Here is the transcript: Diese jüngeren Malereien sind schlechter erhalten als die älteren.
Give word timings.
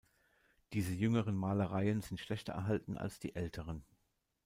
Diese 0.73 0.93
jüngeren 0.95 1.35
Malereien 1.35 2.01
sind 2.01 2.17
schlechter 2.19 2.53
erhalten 2.53 2.97
als 2.97 3.19
die 3.19 3.35
älteren. 3.35 3.85